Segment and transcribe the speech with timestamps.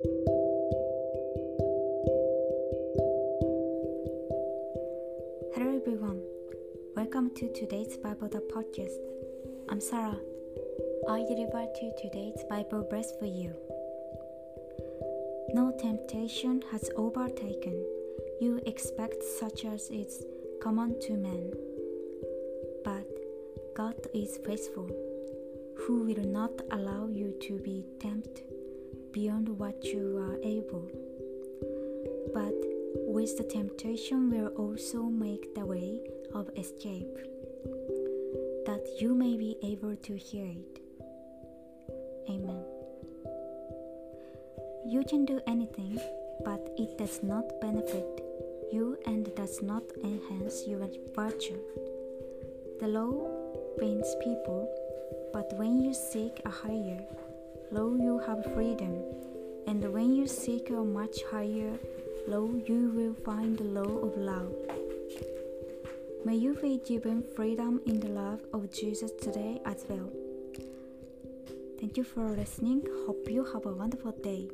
[0.00, 0.14] Hello
[5.56, 6.22] everyone.
[6.94, 8.94] Welcome to today's Bible the podcast.
[9.68, 10.20] I'm Sarah.
[11.10, 13.52] I deliver to today's Bible verse for you.
[15.52, 17.84] No temptation has overtaken
[18.40, 20.24] you expect such as is
[20.62, 21.52] common to men.
[22.84, 23.08] But
[23.74, 24.88] God is faithful,
[25.76, 28.57] who will not allow you to be tempted
[29.18, 30.86] beyond what you are able.
[32.32, 32.54] But
[33.14, 36.00] with the temptation will also make the way
[36.32, 37.18] of escape,
[38.64, 40.74] that you may be able to hear it.
[42.30, 42.62] Amen.
[44.86, 45.98] You can do anything,
[46.44, 48.22] but it does not benefit
[48.70, 51.58] you and does not enhance your virtue.
[52.78, 53.26] The law
[53.80, 54.62] binds people,
[55.32, 57.02] but when you seek a higher
[57.70, 59.02] law, you have freedom,
[59.66, 61.78] and when you seek a much higher
[62.26, 64.52] law, you will find the law of love.
[66.24, 70.10] May you be given freedom in the love of Jesus today as well.
[71.78, 72.82] Thank you for listening.
[73.06, 74.48] Hope you have a wonderful day.